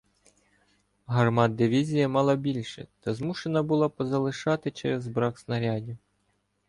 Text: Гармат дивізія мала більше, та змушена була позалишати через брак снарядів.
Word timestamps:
Гармат 1.07 1.55
дивізія 1.55 2.07
мала 2.07 2.35
більше, 2.35 2.87
та 2.99 3.13
змушена 3.13 3.63
була 3.63 3.89
позалишати 3.89 4.71
через 4.71 5.07
брак 5.07 5.39
снарядів. 5.39 5.97